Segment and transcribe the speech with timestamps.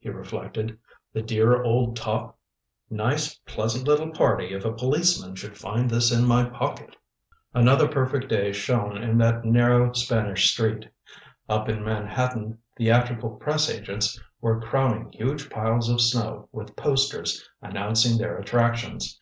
[0.00, 0.76] he reflected
[1.12, 2.36] "The dear old top!
[2.90, 6.96] Nice, pleasant little party if a policeman should find this in my pocket."
[7.54, 10.88] Another perfect day shone in that narrow Spanish street.
[11.48, 18.18] Up in Manhattan theatrical press agents were crowning huge piles of snow with posters announcing
[18.18, 19.20] their attractions.